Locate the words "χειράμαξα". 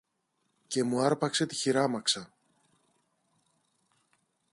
1.55-2.33